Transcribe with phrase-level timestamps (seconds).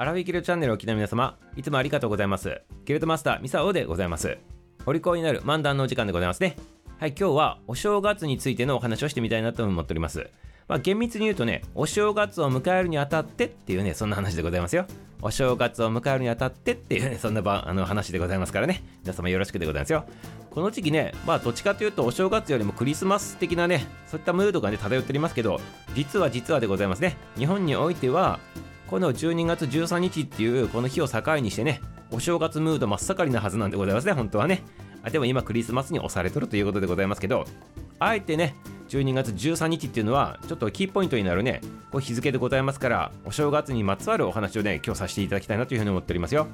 [0.00, 2.62] アラフィギルチャンネルをお聞きの皆様、いつもありがとうございます。
[2.84, 4.38] ギルドマスター、ミサオでございます。
[4.86, 6.54] お利口になる漫談のお時間でございますね。
[7.00, 10.30] はい、今日はお正月についてのお話をしてみたいなと思っております。
[10.68, 14.86] まあ、厳密に言うとね、お正月を迎えるにあたってっていうね、そんな話でございますよ。
[15.20, 18.84] お正月を迎えるにあたってっていうね、そんなあの話でございますからね。
[19.02, 20.04] 皆様よろしくでございますよ。
[20.52, 25.60] この時期ね、まあ、どっちかというとお正月よりもクリスマス的なね、そういったムードがね、漂っておりますけど、
[25.96, 27.16] 実は実はでございますね。
[27.36, 28.38] 日本においては、
[28.88, 34.62] この12月13日っていうこの日を境にしてね、お正月ムード真っ盛りなはずなんでございますね、本当はね。
[35.02, 37.44] あでも今クリスマスに押されとるということでございますけど、
[37.98, 38.56] あえてね、
[38.88, 41.60] 12月13日っていうのはちょっとキーポイントになるね、
[41.92, 46.46] こう日付でございますから、お正月にまつわるお話をね、今日させていただきたいなというふうに思っておりますよ。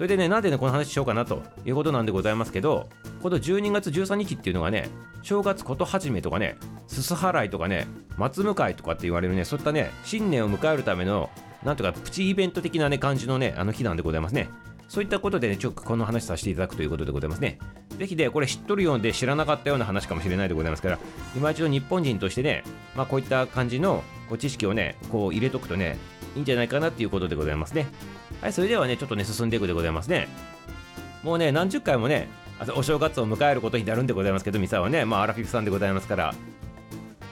[0.00, 2.88] それでね、なんでね、この話しようかなということなんでございますけど、
[3.22, 4.88] この12月13日っていうのがね、
[5.20, 7.86] 正月こと始めとかね、すす払いとかね、
[8.16, 11.28] 松迎えとかって言われるね、そういったね、新年を迎えるための、
[11.62, 14.48] なんとかプチイベント的なね、感じのね、あの日なんでございますね。
[14.88, 17.58] そういったことでね、ちょっとこの話させていただくということでございますね。
[17.98, 20.98] ぜひね、これ知っとるようで知らなかったような話かもしれないでございますから、
[21.36, 22.64] 今一度日本人としてね、
[22.96, 25.98] まあこういった感じのこう知識をね、こう入れとくとね、
[26.36, 27.86] いいんじゃないかなっていうことでございますね。
[28.40, 30.28] はい、それではね、ちょっとね、進んでいくでございますね。
[31.22, 32.28] もうね、何十回もね、
[32.74, 36.34] お正月を迎えることになるんでございますけど、ミサはね、まあ、アラフィフさんでございますから、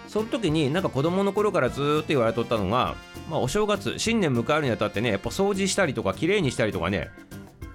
[0.06, 2.94] その時になんか子供の頃からずーっと言われとったのが、
[3.30, 7.08] まあ、お正月、新年迎えるにあたってね、やっぱ掃除したりとか、綺麗にしたりとかね、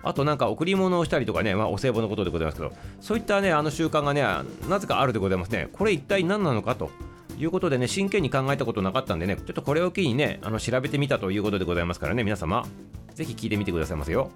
[0.04, 4.24] あとなんか贈り物をしたりとかね、まあ、お歳暮のことでございますけど、そういったね、あの習慣がね、
[4.70, 5.70] なぜかあるでございますね。
[5.74, 6.92] これ一体何なのかと。
[7.36, 12.66] いうことでね、真剣に考えたことなかったんでね、ちょっとこれを機にね、あの調べてみたということでございますからね、皆様、
[13.14, 14.30] ぜひ聞いてみてくださいませよ。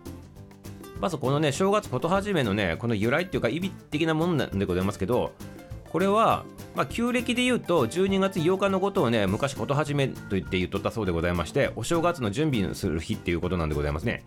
[0.99, 5.33] まずこのね、正月こと始めのね、この由来っていうか、意味的なものなんでございますけど、
[5.89, 6.43] これは、
[6.75, 14.23] まあ、旧暦で言うと、12月8日のことをね、昔こと始めと言って言っとったそうでございまして、お正月の準備する日っていうことなんでございますね。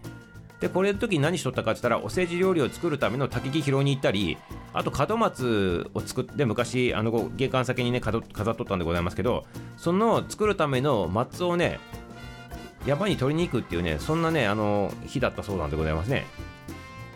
[0.60, 4.36] で、これの時に何しとったかって言ったら、おせち料理を作るための焚き木拾いに行ったり、
[4.72, 8.22] あと門松を作って昔、あの玄関先にね、飾っ
[8.56, 9.44] とったんでございますけど、
[9.76, 11.80] その作るための松をね、
[12.86, 16.26] 山に取りに行くっていうね、そんなね、あの日だったそうなんでございますね。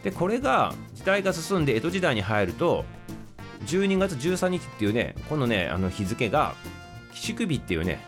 [0.03, 2.85] で、これが時代が進んで江戸時代に入ると、
[3.67, 6.55] 12月13日っていうね、このね、あの日付が、
[7.15, 8.01] 寄宿日っていうね、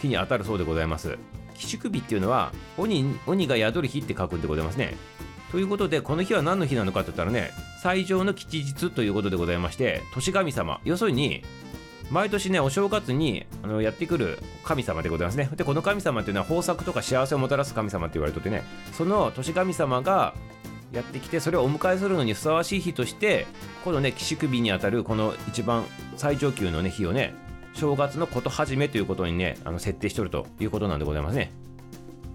[0.00, 1.18] 日に当たるそうでございます。
[1.54, 4.94] 寄宿日っていうのは鬼、鬼が宿る日って書くんでございますね。
[5.52, 7.52] ということで、この日は何の日なのかって言ったらね、
[7.82, 11.44] 最上の吉日ということでございまして、年神様、要するに、
[12.10, 15.50] 毎年ね、お正月にあのやってくる神様でございますね。
[15.56, 18.62] で、この神様っていうのは豊作とか幸せをもたらす神様って言われててね、
[18.92, 20.34] その年神様が
[20.92, 23.46] やってきて、それをお迎えするのにふさわしい日として、
[23.84, 25.84] このね、寄宿日にあたるこの一番
[26.16, 27.34] 最上級のね、日をね、
[27.74, 31.52] 正月のこと始めということにね、あの設定しておるということなんでございますね。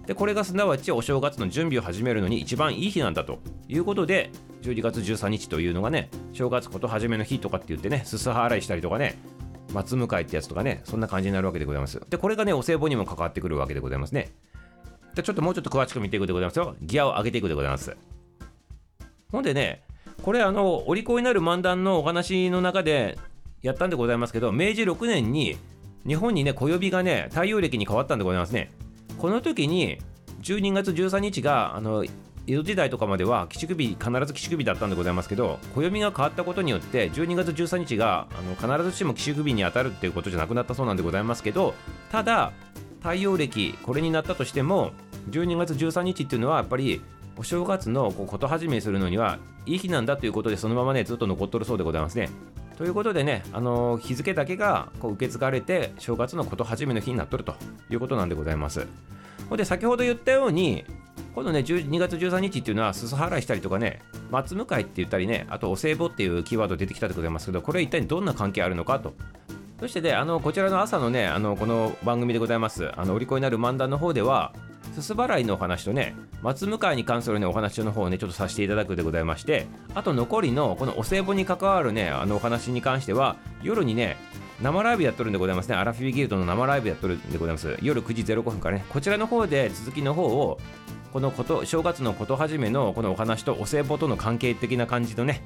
[0.06, 3.38] で、これがすなわちお正月の準備を始めるのに一番いい日なんだと
[3.68, 4.30] いうことで、
[4.62, 9.16] 12月13日というのがね、正月こと始めの日とかって言ってね、すす払いしたりとかね、
[9.72, 12.00] 松迎えってやつとかね、そんな感じになるわけでございます。
[12.08, 14.32] で、これがね、お歳暮にも関わってくるわけでございますね。
[15.14, 16.76] で、ちょっともうちょっと詳しく見ていくでございますよ。
[16.82, 17.96] ギアを上げていくでございます。
[19.30, 19.82] ほんでね、
[20.22, 23.18] これあの、お利口になる漫談のお話の中で
[23.62, 25.56] やったんでございますけど、明治6年に
[26.06, 28.70] 日本にね、小呼びがね、太陽暦に変わったんでございますね。
[29.18, 29.98] この時に、
[30.42, 32.04] 12月13日が、あの、
[32.46, 41.74] 江戸時代とかまでは寄宿日必ず寄宿日だったんでございますけど暦が変わったことによって12月13日があの必ずしも寄宿日に当たるっていうことじゃなくなったそうなんでございますけど
[42.10, 42.52] ただ
[43.00, 44.92] 太陽暦これになったとしても
[45.30, 47.00] 12月13日っていうのはやっぱり
[47.36, 52.28] お正月のこうこと始めするのにはいい日なんだということでそのままねずっと残っとるそうでございますね。
[52.76, 57.54] ということでね、あの日付だけがこう受け継がれて正月のこと始めの日になっとると
[57.90, 58.86] いうことなんでございます。
[59.56, 60.84] で先ほど言ったように
[61.34, 64.00] このね2月13日っていうのはすす払いしたりとかね
[64.30, 69.14] 松迎えって言ったりねあとお歳暮っていうキーワード出てきたでございますけどこれ一体どんな関係あるのかと
[69.80, 74.52] そしてねあのこちらの朝のねあのこの番組でございますあのお利口になる漫談の方では
[74.94, 84.18] すす払いのお話とね松迎えに関するねお話の方をねちょっとさせていただくでございましてあと残りのこのお歳暮に関わるねあのお話に関しては夜にね
[84.62, 85.74] 生ライブやっとるんでございますね。
[85.74, 87.76] アラフィビギルドの生ライブやっとるんでございます。
[87.82, 90.58] 夜9時05分からね、こちらの方で続きの方を、
[91.12, 95.42] このこと、正月のこと始めのこのお話とお歳暮との関係的な感じのね、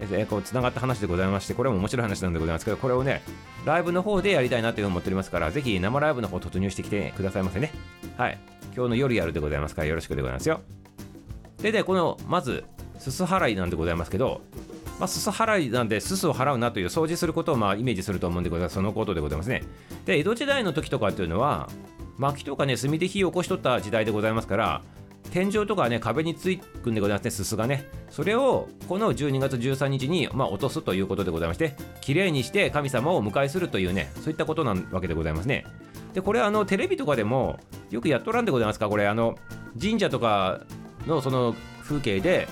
[0.00, 3.20] えこうつながった話でございまして、これも面白い話なんでございますけど、これをね、
[3.66, 7.70] ライブの方でやりたいなというふうに思っておりますから、ぜひ生ライブの方突入してきてくださいませね。
[8.16, 8.38] はい。
[8.74, 10.62] 今日の夜やるでございますから、よろしくでございますよ。
[11.60, 12.64] でで、この、まず、
[12.98, 14.40] すす払いなんでございますけど、
[14.98, 18.74] まあ、すす払いなんで、すすを払うなという掃除することをまあイメージすると思うんでございます。
[18.76, 19.64] そのことでございますね。
[20.06, 21.68] で、江戸時代の時とかっていうのは、
[22.20, 24.82] 薪とかね炭で火を起こしとった時代でございますから
[25.30, 27.88] 天井とかね壁についくんでございますねすすがね。
[28.10, 35.64] それをこの12月13日に、まあ、落とすということでございましてきれいにして神様をお迎えするというねそういったことなわけでございますね。
[36.12, 37.58] でこれあのテレビとかでも
[37.90, 38.88] よくやっとらんでございますか？
[38.88, 39.36] これあの
[39.80, 40.60] 神社とか
[41.06, 42.48] のその風景で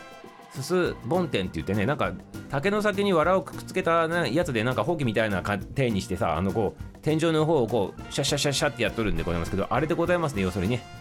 [0.52, 2.12] すす梵天って言ってねなんか
[2.48, 10.97] 竹の先に藁をくっつけたやつでなんかほうきみたいな手にしてさあのこう天井の方をこうシャシャシャシャってやっとるんでございますけどあれでございますね要するにね。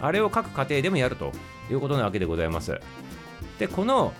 [0.00, 1.32] あれを各家庭でもやると
[1.70, 2.80] いうことなわけでございます。
[3.58, 4.12] でこの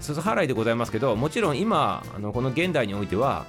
[0.00, 3.46] すす払いでございますけどもちろん今あのこの現代においては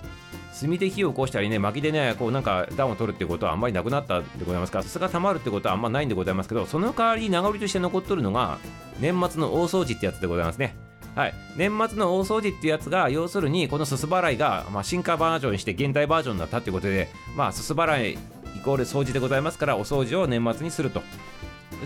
[0.60, 8.58] 炭で火を起こしたりね薪でねこうなんか暖を取るってことはあんまりなくなったでございますからすがたまるってことはあんまないんでございますけどその代わりに名残として残っとるのが
[9.00, 10.76] 年末の大掃除ってやつでございますね。
[11.16, 18.18] はい、年末の大掃除ってやつが要するにこのすす払いが、まあ、進化バージョンにして現代バージョンになったということで、まあ、すす払い
[18.58, 21.02] イコール掃除でございますからお掃除を年末にすると。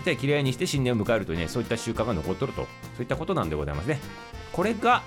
[0.00, 2.62] そしてきれいにして新年を迎えるというねそういった習慣が残っとると。
[2.62, 2.68] そ
[3.00, 4.00] ういったことなんでございますね。
[4.50, 5.02] これが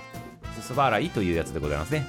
[0.56, 2.06] すす払いというやつでございますね。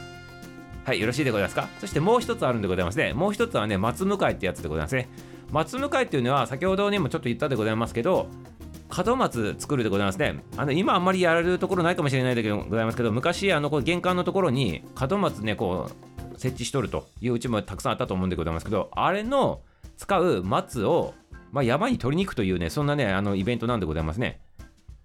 [0.84, 1.66] はいよろしいでございますか？
[1.80, 3.14] そしてもう一つあるんでございますね。
[3.14, 5.08] もう一つはね松迎えってやつでございますね。
[5.50, 8.28] 松迎えっていうのは先ほどにもちょっと言ったでございますけど
[9.06, 10.44] 門松作るでございますね。
[10.58, 15.90] あの今あんまりやられるところないかもしれないでございますけど、昔あのこう玄関のところに門松ねこ
[16.34, 19.62] う設置しとるといううちもたくさんあったと思うんでございますけど、あれの
[19.96, 21.14] 使う松を、
[21.54, 24.40] まあ、山に取りに行くというね、そんなねあのイベントなんでございますね。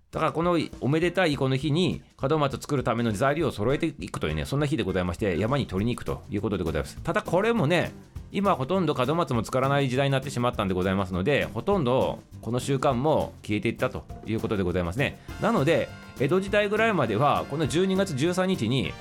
[0.10, 6.98] だからこのおめでたいこの日に門松作るための材料を揃えていくというね、そんな日でございまして、山に取りに行くということでございます。
[7.04, 7.92] ただこれもね、
[8.32, 18.94] 今ほとんど門松も使わない時代になってしまったんでございますのでほとんどこの習慣も消えていったということでございますねなので江戸時代ぐらいまではこの12月13日に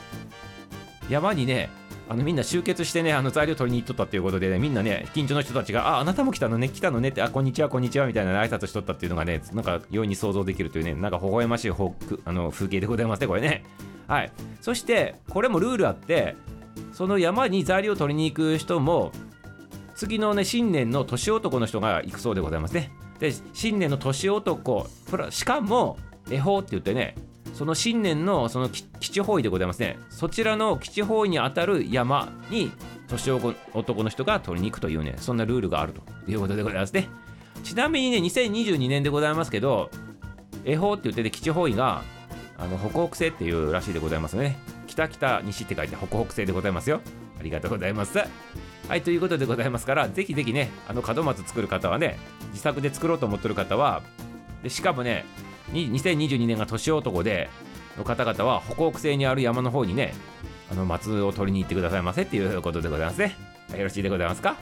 [1.10, 1.68] 山にね
[2.10, 13.64] あのみんな集結してねあの材料取りに行っとったっていうことで、ね、みんなね近所の人たちが「ああなたも来たのね来たのね」って「あこんにちはこんにちは」みたいな、ね、挨拶しとったっていうのがねなんか容易に想像できるというねなんか微笑ましいあの風景でございますねこれね。
[14.06, 14.32] はい。
[14.62, 16.34] そしてこれもルールあって
[16.93, 19.12] その山に材料を取りに行く人も
[19.94, 22.90] 次のね新年の年男の人が行くそうでございますね。
[23.19, 24.87] で新年の年男
[25.31, 25.99] しかも
[26.31, 27.16] 恵方って言ってね
[27.58, 29.99] その新年のその基地方位でございますね。
[30.10, 32.70] そちらの基地方位にあたる山に
[33.08, 37.08] 年男の人が取りに行くというねそんなルールがあるということでございますね。
[37.64, 39.90] ちなみにね2022年でございますけど
[40.64, 42.02] 恵方って言ってて基地方位が
[42.58, 44.56] あの北北西っていうらしいでございますね。
[44.87, 47.00] 北北西って書いて北北西でございますよ。
[47.40, 48.19] ありがとうございます。
[48.19, 52.20] はいということでございますからぜひぜひねあの門松作る方はね
[52.50, 54.02] 自作で作ろうと思ってる方は
[54.62, 55.25] でしかもね
[55.72, 57.48] 2022年が年男で
[57.96, 60.14] の方々は北北西にある山の方にね
[60.70, 63.36] あの松を取りに行ってくださいませっていうことでございますね。
[63.76, 64.56] よろしいでございますか？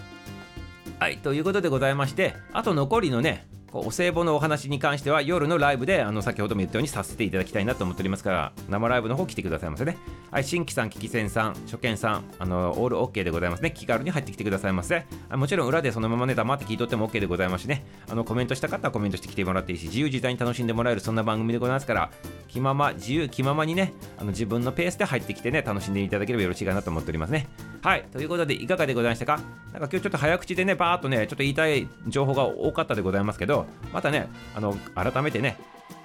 [0.98, 9.98] はいということでございましてあと残りのねお歳暮のお話に関しては夜のライブであの先ほども言ったようにさせていただきたいなと思っておりますから生ライブの方来てくださいませね。
[10.36, 13.70] はい新規さん聞き戦さん初見さんあのオール OK でございますね。
[13.70, 15.06] 気軽に入ってきてくださいませ。
[15.30, 17.86] もちろん裏でそのままね黙って聞いとっても OK でございますしね。
[18.06, 22.10] あのコメントした方はコメントしてきてもらっていいし自由自在に楽しんでもらえるそんな番組でございますから
[22.48, 27.48] 気まま自由気ままにねあの自分のペースで入ってきてね楽しんでいただければよろしいかなと思っておりますね。
[27.80, 29.40] はいということでいかがでございましたか？
[29.72, 35.56] なんか今日ちょっと早口でねバーっとねちょっと言いたい情報が多かったでございますけどまたねあの改めてね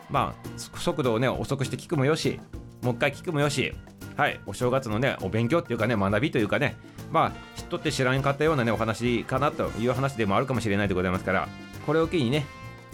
[0.09, 2.39] まあ速度をね遅くして聞くもよし
[2.81, 3.75] もう一回聞くもよし
[4.17, 4.39] はい。
[4.45, 6.75] お正月のねお勉強っていうかね学びというかね
[7.11, 11.47] まあ知っとって知らんかったようなねお話かなという話でもあるかもしれないでございますから
[11.85, 12.45] これを機にね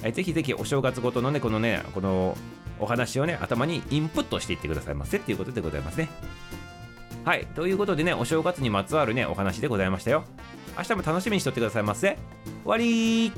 [0.03, 2.37] えぜひぜひお正月ごとのねこのねこの
[2.79, 6.09] お話をね頭にインプットしていってくださいませっていうことでございますね。
[7.25, 7.45] はい。
[7.55, 10.23] ということでねお正月にまつわるねお話でございましたよ。
[10.77, 12.17] 明日も楽しみにしとってくださいませ。
[12.63, 13.31] 終わり